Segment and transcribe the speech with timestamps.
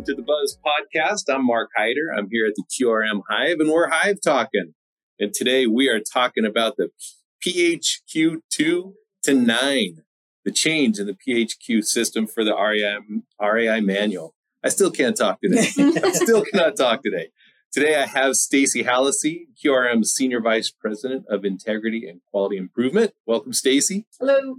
[0.00, 1.24] welcome to the Buzz Podcast.
[1.28, 2.10] I'm Mark Hyder.
[2.16, 4.72] I'm here at the QRM Hive, and we're Hive talking.
[5.18, 6.88] And today we are talking about the
[7.44, 8.94] PHQ 2
[9.24, 9.96] to 9,
[10.46, 12.98] the change in the PHQ system for the RAI,
[13.42, 14.34] RAI manual.
[14.64, 15.68] I still can't talk today.
[16.02, 17.28] I still cannot talk today.
[17.70, 23.12] Today I have Stacey Hallissey, QRM's Senior Vice President of Integrity and Quality Improvement.
[23.26, 24.06] Welcome, Stacey.
[24.18, 24.56] Hello.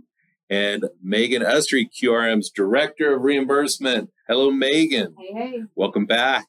[0.52, 4.12] And Megan Ussery, QRM's Director of Reimbursement.
[4.32, 5.14] Hello, Megan.
[5.20, 5.64] Hey, hey.
[5.76, 6.48] Welcome back.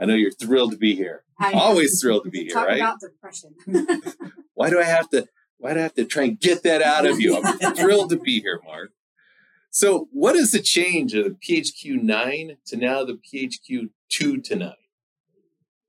[0.00, 1.24] I know you're thrilled to be here.
[1.38, 2.78] I Always thrilled to be here, Talk right?
[2.78, 3.54] about depression.
[4.54, 5.26] Why do I have to?
[5.58, 7.36] Why do I have to try and get that out of you?
[7.36, 8.92] I'm thrilled to be here, Mark.
[9.68, 14.56] So, what is the change of the PHQ nine to now the PHQ two to
[14.56, 14.72] nine?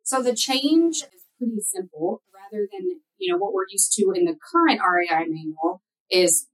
[0.03, 2.21] so the change is pretty simple.
[2.35, 6.47] Rather than you know what we're used to in the current RAI manual is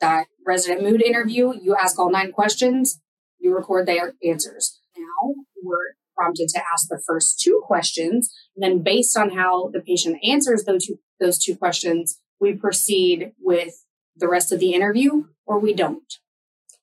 [0.00, 1.52] that resident mood interview.
[1.62, 2.98] You ask all nine questions.
[3.50, 4.78] Record their answers.
[4.96, 8.32] Now we're prompted to ask the first two questions.
[8.56, 13.32] And then based on how the patient answers those two, those two questions, we proceed
[13.40, 13.84] with
[14.16, 16.14] the rest of the interview or we don't.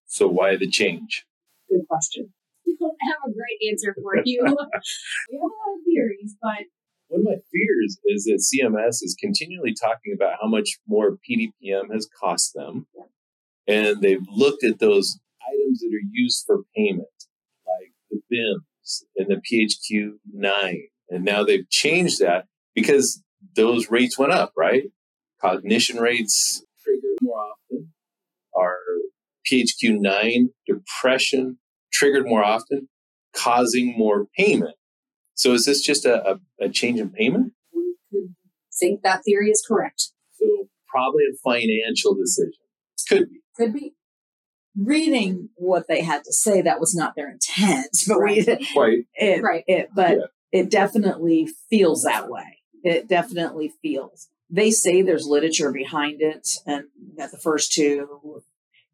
[0.05, 1.25] So, why the change?
[1.69, 2.33] Good question.
[2.67, 4.41] I don't have a great answer for you.
[4.43, 6.65] we have a lot of theories, but
[7.09, 11.91] One of my fears is that CMS is continually talking about how much more PDPM
[11.93, 12.87] has cost them.
[13.67, 15.19] And they've looked at those
[15.53, 17.07] items that are used for payment,
[17.65, 20.83] like the BIMs and the PHQ 9.
[21.09, 22.45] And now they've changed that
[22.75, 23.21] because
[23.55, 24.83] those rates went up, right?
[25.41, 27.93] Cognition rates triggered more often.
[28.57, 28.77] Our
[29.49, 31.59] PHQ 9 depression
[31.93, 32.89] triggered more often,
[33.33, 34.75] causing more payment.
[35.35, 37.53] So is this just a, a, a change in payment?
[37.73, 38.35] we could
[38.79, 40.11] think that theory is correct.
[40.33, 42.53] So probably a financial decision.
[43.07, 43.41] Could be.
[43.55, 43.93] Could be.
[44.77, 48.43] Reading what they had to say that was not their intent but we
[48.73, 49.05] Quite.
[49.15, 49.63] it, Right.
[49.67, 50.25] it but Yeah.
[50.61, 56.85] it definitely feels that way it definitely feels they say there's literature behind it and
[57.17, 58.43] that the first two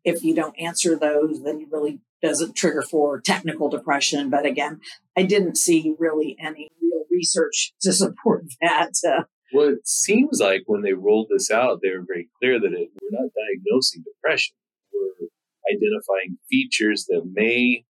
[0.03, 4.79] if you don't answer those then you really doesn't trigger for technical depression but again
[5.17, 10.63] i didn't see really any real research to support that uh, Well, it seems like
[10.65, 14.55] when they rolled this out, they were very clear that it, we're not diagnosing depression.
[14.91, 15.27] We're
[15.71, 17.85] identifying features that may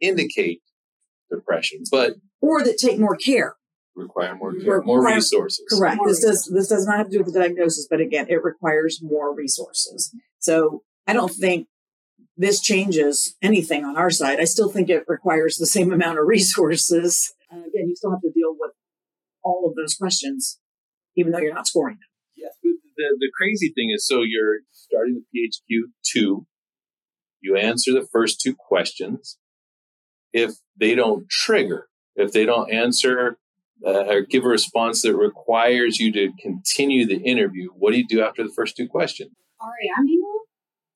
[0.00, 0.62] indicate
[1.30, 3.54] depression, but or that take more care
[3.96, 5.64] require more care, more Require- resources.
[5.70, 5.96] Correct.
[5.98, 8.42] More This does this does not have to do with the diagnosis, but again, it
[8.42, 10.14] requires more resources.
[10.38, 11.68] So I don't think
[12.36, 14.40] this changes anything on our side.
[14.40, 17.32] I still think it requires the same amount of resources.
[17.52, 18.72] Uh, again, you still have to deal with
[19.44, 20.58] all of those questions,
[21.16, 22.08] even though you're not scoring them.
[22.36, 25.82] Yes, but the, the crazy thing is so you're starting the PHQ
[26.12, 26.46] 2,
[27.44, 29.38] you answer the first two questions.
[30.32, 33.38] If they don't trigger, if they don't answer
[33.86, 38.06] uh, or give a response that requires you to continue the interview, what do you
[38.08, 39.32] do after the first two questions?
[39.60, 40.40] RAI manual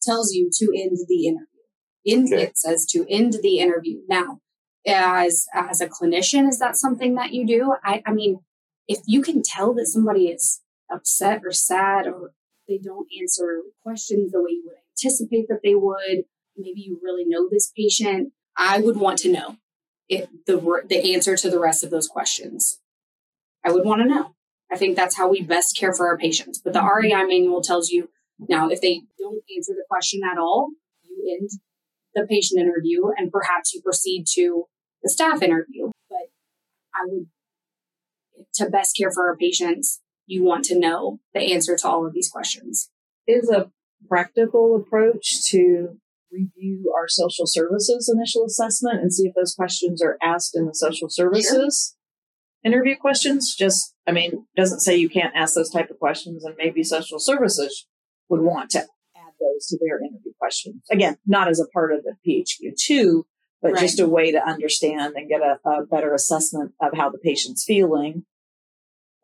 [0.03, 1.45] tells you to end the interview.
[2.05, 2.45] In Okay.
[2.45, 4.01] it says to end the interview.
[4.09, 4.41] Now,
[4.87, 7.75] as as a clinician, is that something that you do?
[7.85, 8.41] I, I mean,
[8.87, 12.33] if you can tell that somebody is upset or sad or
[12.67, 16.25] they don't answer questions the way you would anticipate that they would,
[16.59, 19.57] maybe you really know this patient, I would want to know
[20.09, 22.81] it, the the answer to the rest of those questions.
[23.65, 24.35] I would want to know.
[24.71, 26.61] I think that's how we best care for our patients.
[26.63, 30.71] But the RAI manual tells you now if they don't answer the question at all,
[31.03, 31.51] you end
[32.15, 34.65] the patient interview and perhaps you proceed to
[35.03, 35.91] the staff interview.
[36.09, 36.29] But
[36.95, 37.27] I would,
[38.55, 42.13] to best care for our patients, you want to know the answer to all of
[42.13, 42.91] these questions.
[43.27, 43.71] Is a
[44.09, 45.99] practical approach to
[46.31, 50.75] review our social services initial assessment and see if those questions are asked in the
[50.75, 51.95] social services
[52.65, 53.55] interview questions.
[53.57, 57.19] Just, I mean, doesn't say you can't ask those type of questions, and maybe social
[57.19, 57.87] services
[58.29, 60.83] would want to add those to their interview questions.
[60.91, 63.27] Again, not as a part of the PHQ two,
[63.63, 63.81] but Right.
[63.81, 67.65] just a way to understand and get a, a better assessment of how the patient's
[67.65, 68.25] feeling,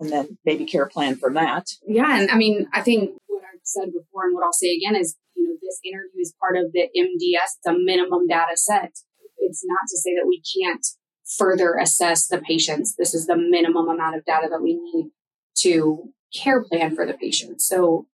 [0.00, 1.67] and then maybe care plan from that.
[1.87, 4.96] Yeah, and I mean, I think what I've said before and what I'll say again
[4.96, 5.17] is,
[5.64, 8.93] this interview is part of the MDS, a minimum data set.
[9.38, 10.87] It's not to say that we can't
[11.37, 12.94] further assess the patients.
[12.96, 15.11] This is the minimum amount of data that we need
[15.58, 17.62] to care plan for the patient.
[17.62, 18.06] So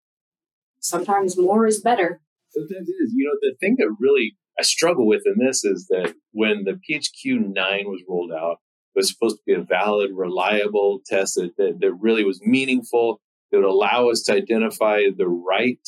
[0.81, 2.21] sometimes more is better.
[2.51, 3.13] Sometimes it is.
[3.15, 6.73] You know, the thing that really I struggle with in this is that when the
[6.73, 8.59] PHQ 9 was rolled out,
[8.95, 13.21] it was supposed to be a valid, reliable test that, that, that really was meaningful,
[13.51, 15.79] that would allow us to identify the right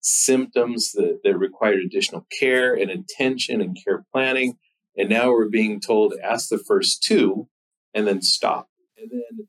[0.00, 4.54] symptoms that, that required additional care and attention and care planning.
[4.96, 7.48] And now we're being told ask the first two
[7.94, 8.68] and then stop.
[8.98, 9.46] And then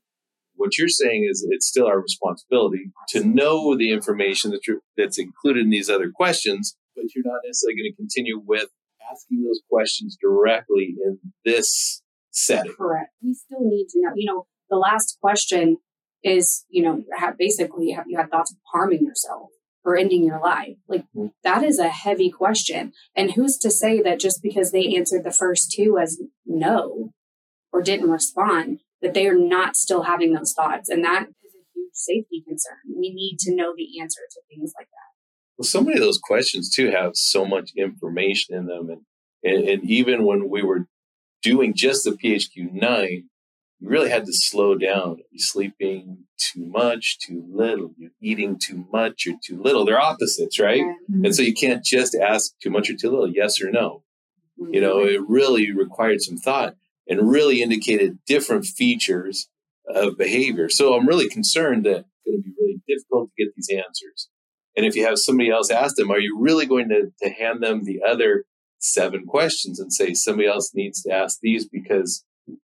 [0.54, 4.60] what you're saying is it's still our responsibility to know the information that
[4.96, 8.68] that's included in these other questions, but you're not necessarily going to continue with
[9.10, 12.72] asking those questions directly in this setting.
[12.74, 13.10] Correct.
[13.22, 14.12] We still need to know.
[14.14, 15.78] You know, the last question
[16.22, 17.02] is, you know,
[17.38, 19.50] basically have you had thoughts of harming yourself
[19.84, 20.76] or ending your life?
[20.88, 21.04] Like
[21.44, 22.92] that is a heavy question.
[23.16, 27.12] And who's to say that just because they answered the first two as no
[27.72, 30.88] or didn't respond, that they are not still having those thoughts.
[30.88, 32.78] And that is a huge safety concern.
[32.96, 35.12] We need to know the answer to things like that.
[35.58, 38.90] Well, so many of those questions too have so much information in them.
[38.90, 39.00] And,
[39.44, 40.86] and, and even when we were
[41.42, 43.24] doing just the PHQ 9,
[43.82, 45.10] you really had to slow down.
[45.10, 47.92] Are you sleeping too much, too little?
[47.98, 49.84] You're eating too much or too little.
[49.84, 50.82] They're opposites, right?
[50.82, 51.24] Mm-hmm.
[51.24, 54.04] And so you can't just ask too much or too little, yes or no.
[54.60, 54.74] Mm-hmm.
[54.74, 56.76] You know, it really required some thought
[57.08, 59.48] and really indicated different features
[59.88, 60.68] of behavior.
[60.68, 64.28] So I'm really concerned that it's going to be really difficult to get these answers.
[64.76, 67.64] And if you have somebody else ask them, are you really going to, to hand
[67.64, 68.44] them the other
[68.78, 72.24] seven questions and say somebody else needs to ask these because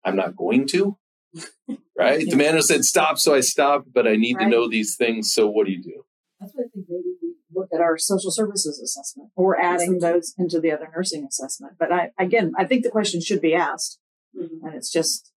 [0.05, 0.97] I'm not going to?
[1.99, 2.21] right?
[2.21, 2.31] Yeah.
[2.31, 4.45] The man who said stop, so I stopped, but I need right.
[4.45, 5.33] to know these things.
[5.33, 6.05] So what do you do?
[6.41, 10.35] That's what I think maybe we look at our social services assessment or adding those
[10.39, 11.75] into the other nursing assessment.
[11.79, 13.99] But I, again, I think the question should be asked.
[14.37, 14.67] Mm-hmm.
[14.67, 15.33] And it's just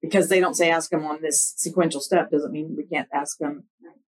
[0.00, 3.38] because they don't say ask them on this sequential step doesn't mean we can't ask
[3.38, 3.64] them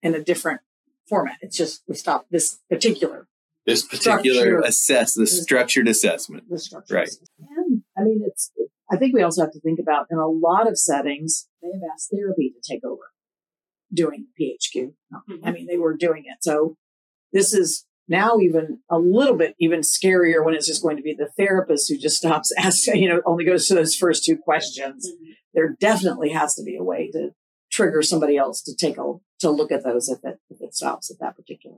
[0.01, 0.61] in a different
[1.07, 1.37] format.
[1.41, 3.27] It's just we stop this particular
[3.65, 6.49] this particular assess the structured assessment.
[6.49, 7.07] The structured right.
[7.07, 7.49] Assessment.
[7.57, 8.51] And I mean, it's.
[8.91, 11.81] I think we also have to think about in a lot of settings they have
[11.93, 13.11] asked therapy to take over
[13.93, 14.93] doing the PHQ.
[15.13, 15.47] Mm-hmm.
[15.47, 16.37] I mean, they were doing it.
[16.41, 16.75] So
[17.33, 21.15] this is now even a little bit even scarier when it's just going to be
[21.15, 25.09] the therapist who just stops asking, you know, only goes to those first two questions.
[25.09, 25.31] Mm-hmm.
[25.53, 27.31] There definitely has to be a way to
[27.71, 31.11] trigger somebody else to take a to look at those if it if it stops
[31.11, 31.77] at that particular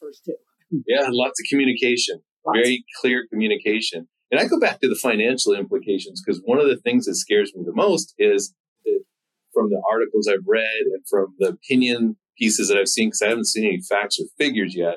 [0.00, 0.34] first two.
[0.86, 2.58] Yeah, lots of communication, lots.
[2.58, 4.08] very clear communication.
[4.30, 7.52] And I go back to the financial implications because one of the things that scares
[7.54, 8.54] me the most is
[8.84, 9.04] that
[9.52, 13.28] from the articles I've read and from the opinion pieces that I've seen, because I
[13.28, 14.96] haven't seen any facts or figures yet,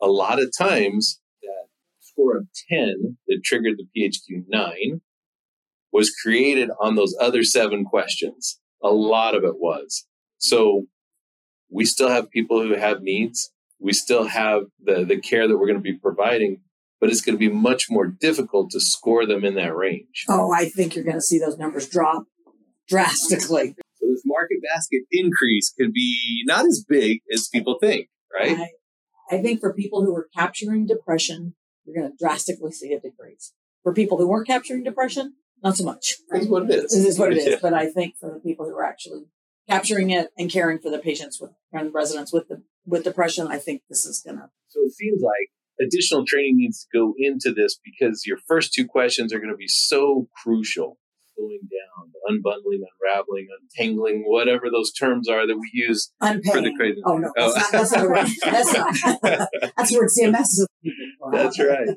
[0.00, 1.68] a lot of times that
[2.00, 5.00] score of 10 that triggered the PHQ 9
[5.92, 8.58] was created on those other seven questions.
[8.82, 10.06] A lot of it was.
[10.38, 10.86] So
[11.70, 13.52] we still have people who have needs.
[13.78, 16.60] We still have the, the care that we're going to be providing,
[17.00, 20.24] but it's going to be much more difficult to score them in that range.
[20.28, 22.24] Oh, I think you're going to see those numbers drop
[22.88, 23.74] drastically.
[23.94, 28.56] So this market basket increase could be not as big as people think, right?
[28.56, 28.70] right.
[29.30, 31.54] I think for people who are capturing depression,
[31.84, 33.52] you're going to drastically see a decrease.
[33.82, 36.14] For people who weren't capturing depression, not so much.
[36.30, 36.92] This is what it is.
[36.92, 37.46] This is what it is.
[37.46, 37.56] Yeah.
[37.62, 39.24] But I think for the people who are actually
[39.68, 43.58] capturing it and caring for the patients with and residents with the with depression, I
[43.58, 44.50] think this is gonna.
[44.68, 45.50] So it seems like
[45.80, 49.56] additional training needs to go into this because your first two questions are going to
[49.56, 50.98] be so crucial.
[51.36, 56.52] Slowing down, unbundling, unraveling, untangling, whatever those terms are that we use Unpaying.
[56.52, 57.00] for the crazy.
[57.06, 57.54] Oh no, oh.
[57.72, 58.08] that's not.
[58.08, 58.92] That's not.
[58.92, 59.48] That's not.
[59.76, 60.66] that's where CMS is.
[61.32, 61.88] That's right.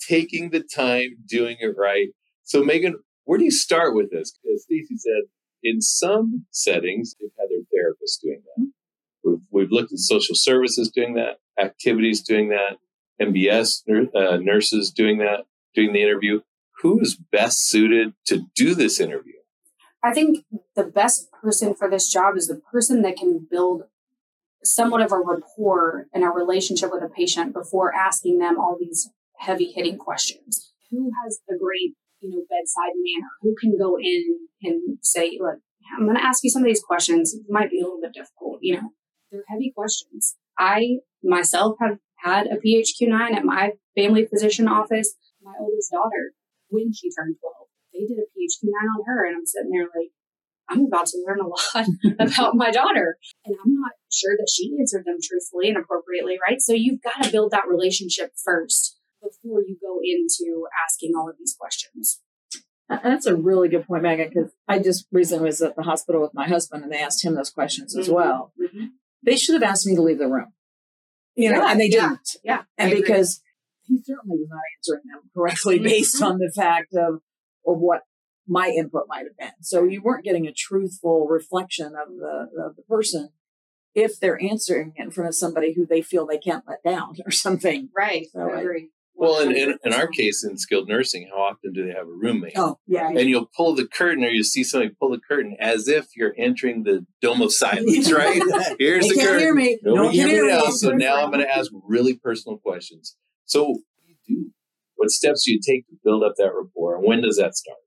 [0.00, 2.08] Taking the time, doing it right.
[2.42, 4.32] So Megan, where do you start with this?
[4.42, 5.30] Because Stacey said,
[5.62, 8.62] in some settings, they've had their therapists doing that.
[8.62, 9.30] Mm-hmm.
[9.30, 12.76] We've, we've looked at social services doing that, activities doing that,
[13.20, 13.82] MDS
[14.14, 15.44] uh, nurses doing that,
[15.74, 16.40] doing the interview.
[16.82, 19.34] Who is best suited to do this interview?
[20.02, 20.44] I think
[20.76, 23.84] the best person for this job is the person that can build
[24.62, 29.10] somewhat of a rapport and a relationship with a patient before asking them all these
[29.38, 30.72] heavy hitting questions.
[30.90, 35.58] Who has the great you know, bedside manner, who can go in and say, look,
[35.96, 37.34] I'm going to ask you some of these questions.
[37.34, 38.90] It might be a little bit difficult, you know,
[39.30, 40.36] they're heavy questions.
[40.58, 45.14] I myself have had a PHQ9 at my family physician office.
[45.42, 46.32] My oldest daughter,
[46.68, 47.54] when she turned 12,
[47.92, 49.26] they did a PHQ9 on her.
[49.26, 50.10] And I'm sitting there like,
[50.68, 51.86] I'm about to learn a lot
[52.18, 53.18] about my daughter.
[53.44, 56.60] And I'm not sure that she answered them truthfully and appropriately, right?
[56.60, 61.36] So you've got to build that relationship first before you go into asking all of
[61.38, 62.20] these questions.
[62.88, 66.34] That's a really good point, Megan, because I just recently was at the hospital with
[66.34, 68.14] my husband and they asked him those questions as mm-hmm.
[68.14, 68.52] well.
[68.60, 68.86] Mm-hmm.
[69.22, 70.52] They should have asked me to leave the room.
[71.36, 72.36] You know, yeah, and they didn't.
[72.44, 72.56] Yeah.
[72.56, 73.40] yeah and because
[73.86, 77.20] he certainly was not answering them correctly based on the fact of,
[77.66, 78.02] of what
[78.46, 79.62] my input might have been.
[79.62, 83.30] So you weren't getting a truthful reflection of the, of the person
[83.94, 87.30] if they're answering in front of somebody who they feel they can't let down or
[87.30, 87.88] something.
[87.96, 88.26] Right.
[88.32, 88.90] So I agree.
[89.24, 92.12] Well, in, in, in our case, in skilled nursing, how often do they have a
[92.12, 92.52] roommate?
[92.56, 93.08] Oh, yeah.
[93.08, 96.34] And you'll pull the curtain or you see somebody pull the curtain as if you're
[96.38, 98.40] entering the dome of silence, right?
[98.78, 99.40] Here's They the can't curtain.
[99.40, 99.78] hear me.
[99.82, 100.52] Nobody Don't can hear me.
[100.52, 100.64] now.
[100.70, 103.16] So now I'm going to ask really personal questions.
[103.46, 104.50] So, what do you do?
[104.96, 106.96] What steps do you take to build up that rapport?
[106.96, 107.78] And when does that start?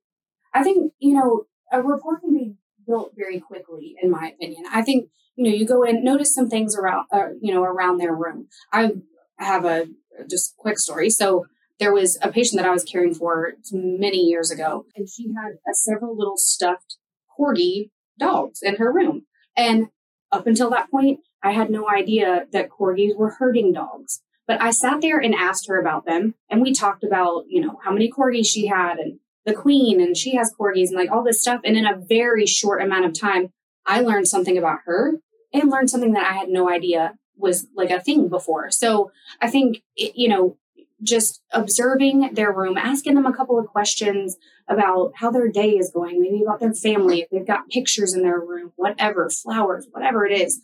[0.53, 2.55] I think, you know, a rapport can be
[2.87, 4.63] built very quickly, in my opinion.
[4.71, 7.97] I think, you know, you go in, notice some things around, uh, you know, around
[7.97, 8.47] their room.
[8.71, 8.91] I
[9.39, 9.87] have a
[10.29, 11.09] just quick story.
[11.09, 11.45] So
[11.79, 15.57] there was a patient that I was caring for many years ago, and she had
[15.73, 16.97] several little stuffed
[17.39, 19.25] corgi dogs in her room.
[19.55, 19.87] And
[20.31, 24.21] up until that point, I had no idea that corgis were herding dogs.
[24.47, 27.79] But I sat there and asked her about them, and we talked about, you know,
[27.83, 31.23] how many corgis she had and the queen and she has corgis and like all
[31.23, 31.61] this stuff.
[31.63, 33.49] And in a very short amount of time,
[33.85, 35.13] I learned something about her
[35.53, 38.71] and learned something that I had no idea was like a thing before.
[38.71, 40.57] So I think, you know,
[41.03, 44.35] just observing their room, asking them a couple of questions
[44.67, 48.23] about how their day is going, maybe about their family, if they've got pictures in
[48.23, 50.59] their room, whatever, flowers, whatever it is.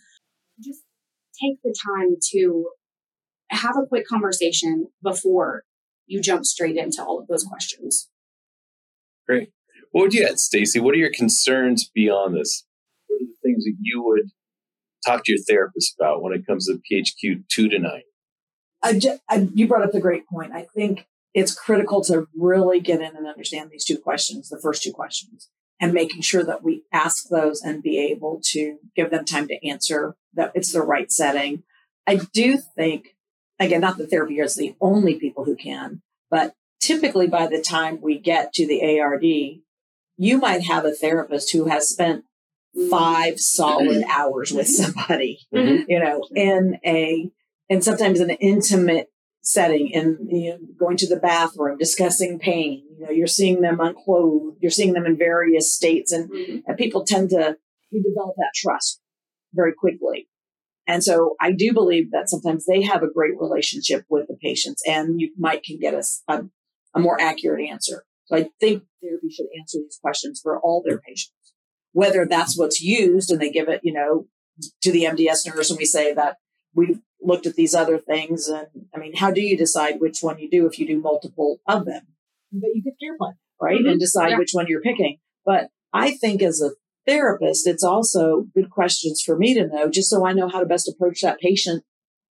[0.62, 0.82] Just
[1.39, 2.68] take the time to
[3.50, 5.63] have a quick conversation before
[6.08, 8.10] you jump straight into all of those questions.
[9.27, 9.51] Great.
[9.92, 10.80] What would you add, Stacey?
[10.80, 12.65] What are your concerns beyond this?
[13.08, 14.32] What are the things that you would
[15.06, 18.04] talk to your therapist about when it comes to PHQ two to nine?
[18.82, 20.52] I ju- I, you brought up a great point.
[20.54, 24.84] I think it's critical to really get in and understand these two questions, the first
[24.84, 29.26] two questions, and making sure that we ask those and be able to give them
[29.26, 31.64] time to answer, that it's the right setting.
[32.06, 33.16] I do think,
[33.60, 38.00] again, not that therapy is the only people who can, but typically by the time
[38.02, 39.24] we get to the ARD,
[40.18, 42.26] you might have a therapist who has spent
[42.89, 43.38] five mm-hmm.
[43.38, 44.12] solid mm-hmm.
[44.12, 44.84] hours with mm-hmm.
[44.84, 45.86] somebody, Mhm.
[45.88, 47.30] you know, in a,
[47.70, 49.10] and sometimes an intimate
[49.42, 52.84] setting and you know, going to the bathroom, discussing pain.
[52.98, 56.32] You know, you're seeing them unclothed, you're seeing them in various states, and,
[56.65, 57.58] and people tend to
[57.92, 59.01] you develop that trust
[59.53, 60.27] very quickly.
[60.88, 64.82] And so I do believe that sometimes they have a great relationship with the patients,
[64.88, 66.44] and you might can get us a,
[66.94, 68.03] a more accurate answer.
[68.25, 71.53] So I think therapy should answer these questions for all their patients,
[71.94, 74.28] whether that's what's used and they give it, you know,
[74.82, 76.38] to the MDS nurse and we say that
[76.76, 78.48] we've looked at these other things.
[78.48, 81.60] And I mean, how do you decide which one you do if you do multiple
[81.68, 82.02] of them?
[82.52, 83.80] But you get care plan, right?
[83.80, 83.92] Mhm.
[83.92, 84.38] And decide Yeah.
[84.38, 85.20] which one you're picking.
[85.46, 86.72] But I think as a
[87.08, 90.66] therapist, it's also good questions for me to know just so I know how to
[90.66, 91.84] best approach that patient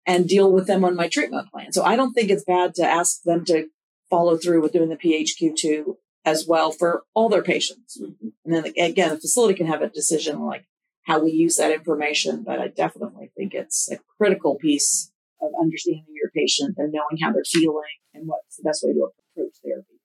[0.07, 1.73] and deal with them on my treatment plan.
[1.73, 3.69] So I don't think it's bad to ask them to
[4.11, 8.01] follow through with doing the PHQ2 as well for all their patients.
[8.01, 10.67] And then again, the facility can have a decision like
[11.07, 15.13] how we use that information, but I definitely think it's a critical piece
[15.43, 17.83] of understanding your patient and knowing how they're feeling
[18.15, 20.01] and what's the best way to approach therapy.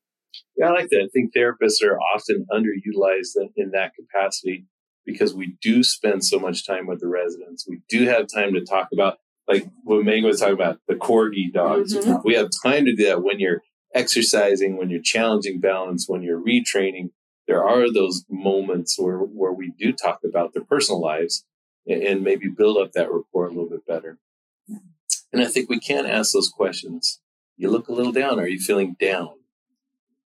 [0.57, 1.03] Yeah, I like that.
[1.03, 4.65] I think therapists are often underutilized in, in that capacity
[5.05, 7.65] because we do spend so much time with the residents.
[7.67, 11.51] We do have time to talk about, like what Megan was talking about, the corgi
[11.51, 11.95] dogs.
[11.95, 12.23] Mhm.
[12.25, 13.61] We have time to do that when you're
[13.93, 17.11] exercising, when you're challenging balance, when you're retraining.
[17.47, 21.45] There are those moments where, where we do talk about their personal lives
[21.87, 24.19] and, and maybe build up that rapport a little bit better.
[25.33, 27.19] And I think we can ask those questions.
[27.57, 28.39] You look a little down.
[28.39, 29.39] Are you feeling down?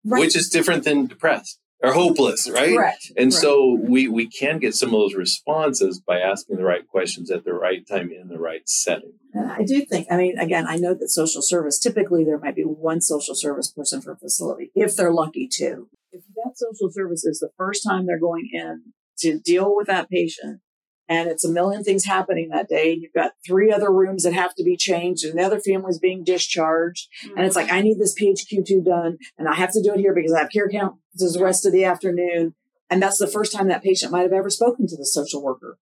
[0.03, 2.75] which is different than depressed or hopeless, right?
[2.75, 3.11] Correct.
[3.17, 3.41] And Correct.
[3.41, 7.43] so we we can get some of those responses by asking the right questions at
[7.43, 9.13] the right time in the right setting.
[9.33, 12.55] And I do think, I mean, again, I know that social service, typically there might
[12.55, 15.87] be one social service person for a facility, if they're lucky to.
[16.11, 20.09] If that social service is the first time they're going in to deal with that
[20.09, 20.59] patient
[21.07, 24.31] and it's a million things happening that day, and you've got three other rooms that
[24.31, 27.09] have to be changed and the other family's being discharged.
[27.35, 27.75] And it's like, mm-hmm.
[27.75, 30.51] I need this PHQ2 done and I have to do it here because I have
[30.51, 32.55] care count the rest of the afternoon.
[32.89, 35.77] And that's the first time that patient might have ever spoken to the social worker.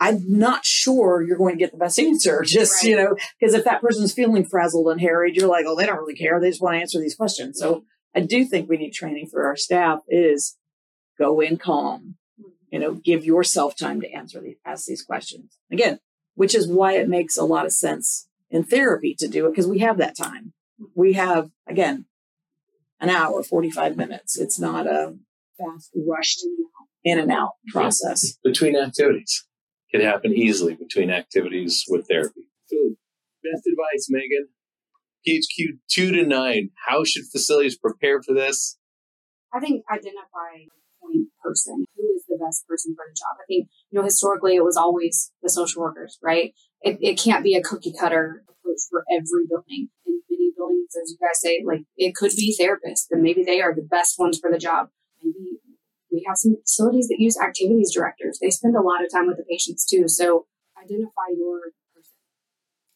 [0.00, 2.42] I'm not sure you're going to get the best answer.
[2.46, 5.86] Just, you know, because if that person's feeling frazzled and harried, you're like, oh, they
[5.86, 6.40] don't really care.
[6.40, 7.58] They just want to answer these questions.
[7.58, 10.56] So I do think we need training for our staff is
[11.18, 12.16] go in calm,
[12.70, 15.58] you know, give yourself time to answer these, ask these questions.
[15.70, 16.00] Again,
[16.34, 19.68] which is why it makes a lot of sense in therapy to do it because
[19.68, 20.52] we have that time.
[20.96, 22.06] We have, again,
[23.02, 24.38] an hour, 45 minutes.
[24.38, 25.16] It's not a
[25.58, 26.46] fast, rushed
[27.04, 28.38] in and out process.
[28.42, 29.46] Between activities.
[29.90, 32.40] Can happen easily between activities with therapy.
[32.68, 32.76] So
[33.44, 34.48] best advice, Megan.
[35.28, 36.70] PHQ two to nine.
[36.88, 38.78] How should facilities prepare for this?
[39.52, 40.64] I think identify
[41.02, 43.36] point person who is the best person for the job.
[43.38, 46.54] I think you know historically it was always the social workers, right?
[46.80, 49.90] It, it can't be a cookie cutter approach for every building.
[51.00, 54.18] As you guys say, like it could be therapists, and maybe they are the best
[54.18, 54.88] ones for the job.
[55.22, 55.58] Maybe
[56.12, 58.38] we have some facilities that use activities directors.
[58.40, 60.08] They spend a lot of time with the patients too.
[60.08, 60.46] So
[60.76, 61.58] identify your
[61.94, 62.12] person.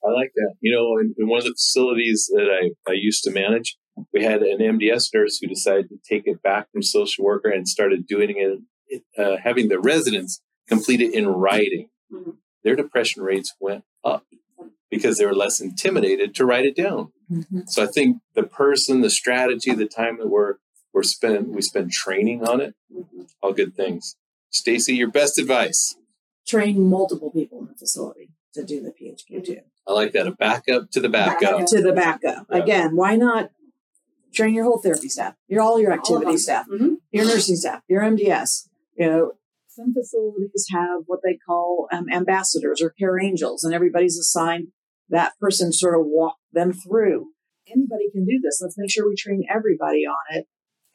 [0.04, 0.54] I like that.
[0.60, 3.76] You know, in, in one of the facilities that I, I used to manage,
[4.12, 7.66] we had an MDS nurse who decided to take it back from social worker and
[7.66, 11.88] started doing it, uh, having the residents complete it in writing.
[12.12, 12.32] Mm-hmm.
[12.62, 14.26] Their depression rates went up
[14.90, 17.12] because they were less intimidated to write it down.
[17.30, 17.60] Mm-hmm.
[17.66, 20.54] So I think the person, the strategy, the time that we're
[20.92, 23.22] we're spend we spend training on it, mm-hmm.
[23.42, 24.16] all good things.
[24.50, 25.96] Stacey, your best advice.
[26.46, 29.60] Train multiple people in the facility to do the PHQ2.
[29.86, 30.26] I like that.
[30.26, 31.58] A backup to the backup.
[31.58, 32.46] Back to the backup.
[32.50, 32.56] Yeah.
[32.56, 33.50] Again, why not
[34.32, 36.94] train your whole therapy staff, your all your activity all staff, mm-hmm.
[37.10, 38.68] your nursing staff, your MDS.
[38.96, 39.32] You know,
[39.68, 44.68] some facilities have what they call um, ambassadors or care angels, and everybody's assigned
[45.08, 47.28] that person sort of walk them through.
[47.68, 48.60] Anybody can do this.
[48.62, 50.46] Let's make sure we train everybody on it.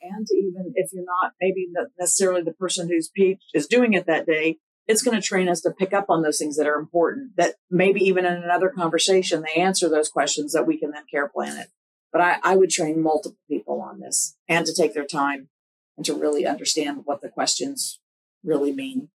[0.01, 1.68] And even if you're not maybe
[2.00, 3.12] necessarily the person who's
[3.53, 6.39] is doing it that day, it's going to train us to pick up on those
[6.39, 7.36] things that are important.
[7.38, 11.30] That maybe even in another conversation, they answer those questions that we can then care
[11.30, 11.68] plan it.
[12.12, 15.50] But I, I would train multiple people on this and to take their time
[15.98, 18.00] and to really understand what the questions
[18.44, 19.10] really mean.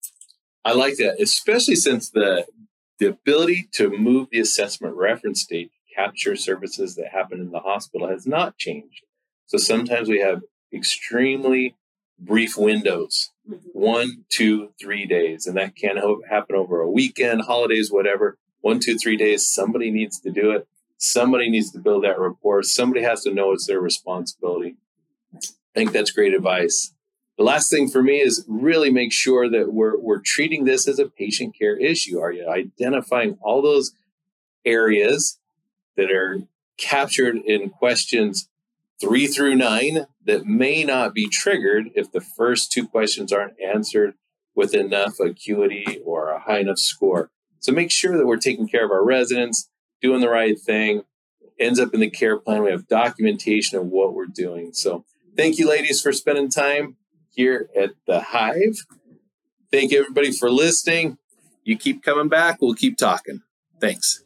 [0.66, 2.46] I like that, especially since the
[3.00, 7.60] the ability to move the assessment reference date to capture services that happen in the
[7.60, 9.04] hospital has not changed.
[9.48, 10.42] So sometimes we have
[10.74, 11.76] extremely
[12.20, 13.68] brief windows mm-hmm.
[13.74, 15.98] one, two, three days, and that can
[16.30, 18.38] happen over a weekend, holidays, whatever.
[18.62, 20.68] One, two, three days, somebody needs to do it.
[20.98, 22.64] Somebody needs to build that rapport.
[22.64, 24.78] Somebody has to know it's their responsibility.
[25.36, 25.40] I
[25.76, 26.93] think that's great advice.
[27.38, 31.00] The last thing for me is really make sure that we're, we're treating this as
[31.00, 32.20] a patient care issue.
[32.20, 33.92] Are you identifying all those
[34.66, 35.40] areas
[35.98, 36.42] that are
[36.78, 38.50] captured in questions
[39.02, 44.14] three through nine that may not be triggered if the first two questions aren't answered
[44.56, 47.32] with enough acuity or a high enough score?
[47.60, 49.70] So make sure that we're taking care of our residents,
[50.02, 51.04] doing the right thing.
[51.60, 52.64] Ends up in the care plan.
[52.64, 54.74] We have documentation of what we're doing.
[54.74, 55.06] So
[55.36, 56.98] thank you, ladies, for spending time
[57.36, 58.86] here at the Hive.
[59.72, 61.18] Thank you, everybody, for listening.
[61.64, 62.62] You keep coming back.
[62.62, 63.42] We'll keep talking.
[63.80, 64.23] Thanks.